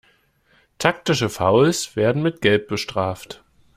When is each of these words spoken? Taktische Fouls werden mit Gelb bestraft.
Taktische 0.79 1.29
Fouls 1.29 1.95
werden 1.95 2.23
mit 2.23 2.41
Gelb 2.41 2.67
bestraft. 2.67 3.43